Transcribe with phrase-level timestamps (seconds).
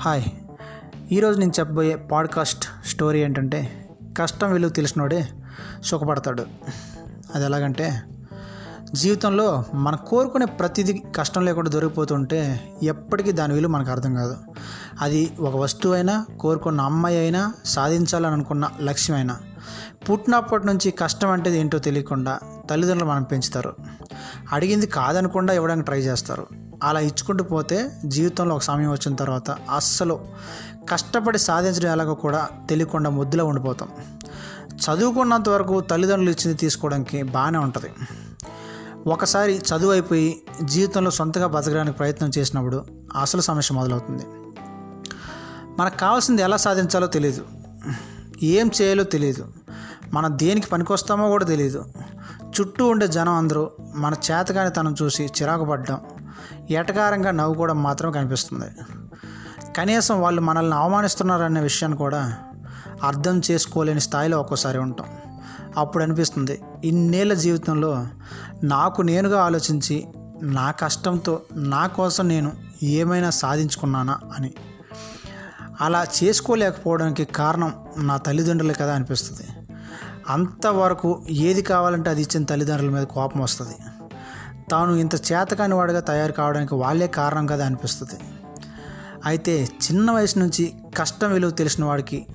[0.00, 0.22] Hi.
[1.12, 3.88] ఈరోజు నేను చెప్పబోయే పాడ్కాస్ట్ స్టోరీ ఏంటంటే
[4.18, 5.28] కష్టం విలువ తెలిసినోడే
[5.84, 6.44] సుఖపడతాడు.
[7.34, 8.02] అది ఎలాగంటే
[8.92, 14.36] జీవితంలో మనం కోరుకునే ప్రతిదీ కష్టం లేకుండా దొరికిపోతుంటే ఎప్పటికీ దాని విలువ మనకు అర్థం కాదు.
[15.00, 19.38] అది ఒక వస్తువు అయినా కోరుకున్న అమ్మాయి అయినా సాధించాలని అనుకున్న లక్ష్యం అయినా
[20.10, 22.38] పుట్టినప్పటి నుంచి కష్టం అంటే ఏంటో తెలియకుండా
[22.70, 23.76] తల్లిదండ్రులు మనం పెంచుతారు.
[24.52, 26.46] అడిగింది కాదనకుండా ఇవ్వడానికి ట్రై చేస్తారు.
[26.82, 30.20] అలా ఇచ్చుకుంటూ పోతే జీవితంలో ఒక సమయం వచ్చిన తర్వాత అస్సలు
[30.88, 33.88] కష్టపడి సాధించడం ఎలాగో కూడా తెలియకుండా ముద్దులో ఉండిపోతాం.
[34.74, 37.90] చదువుకున్నంత వరకు తల్లిదండ్రులు ఇచ్చింది తీసుకోవడానికి బాగానే ఉంటుంది.
[39.06, 42.84] ఒకసారి చదువు అయిపోయి జీవితంలో సొంతగా బతకడానికి ప్రయత్నం చేసినప్పుడు
[43.20, 44.22] అసలు సమస్య మొదలవుతుంది.
[45.78, 47.44] మనకు కావాల్సింది ఎలా సాధించాలో తెలియదు
[48.42, 49.48] ఏం చేయాలో తెలియదు
[50.12, 51.84] మనం దేనికి పనికొస్తామో కూడా తెలియదు
[52.60, 56.00] చుట్టూ ఉండే జనం అందరూ మన చేతగాని తనం చూసి చిరాకు పడ్డం
[56.70, 58.64] ఏటకారంగా నవ్వుకోవడం మాత్రం కనిపిస్తుంది.
[59.76, 62.38] కనీసం వాళ్ళు మనల్ని అవమానిస్తున్నారనే విషయాన్ని కూడా
[63.02, 65.06] అర్థం చేసుకోలేని స్థాయిలో ఒక్కోసారి ఉంటాం.
[65.76, 68.06] అప్పుడు అనిపిస్తుంది ఇన్నేళ్ళ జీవితంలో
[68.64, 70.08] నాకు నేనుగా ఆలోచించి
[70.42, 74.54] నా కష్టంతో నా కోసం నేను ఏమైనా సాధించుకున్నానా అని.
[75.80, 79.48] అలా చేసుకోలేకపోవడానికి కారణం నా తల్లిదండ్రులే కదా అనిపిస్తుంది.
[80.28, 83.99] అంతవరకు ఏది కావాలంటే అది ఇచ్చిన తల్లిదండ్రుల మీద కోపం వస్తుంది.
[84.70, 88.20] తాను ఇంత చేతకాని వాడిగా తయారు కావడానికి వాళ్ళే కారణం కదా అనిపిస్తుంది.
[89.24, 92.26] అయితే చిన్న వయసు నుంచి కష్టం విలువ తెలిసిన వాడికి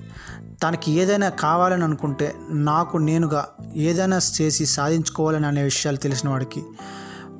[0.62, 6.62] తనకి ఏదైనా కావాలని అనుకుంటే నాకు నేనుగా ఏదైనా చేసి సాధించుకోవాలని అనే విషయాలు తెలిసిన వాడికి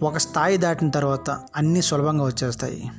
[0.02, 2.90] ఒక స్థాయి దాటిన తర్వాత అన్నీ సులభంగా వచ్చేస్తాయి.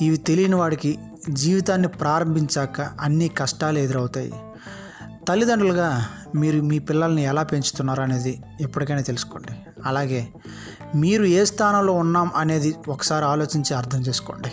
[0.00, 0.98] ఇవి తెలియని వాడికి
[1.30, 4.32] జీవితాన్ని ప్రారంభించాక అన్ని కష్టాలు ఎదురవుతాయి.
[5.28, 9.67] తల్లిదండ్రులుగా మీరు మీ పిల్లల్ని ఎలా పెంచుతున్నారు అనేది ఎప్పటికైనా తెలుసుకోండి.
[9.86, 10.28] అలాగే
[10.94, 14.50] మీరు ఏ స్థానంలో ఉన్నాం అనేది ఒకసారి ఆలోచించి అర్థం చేసుకోండి.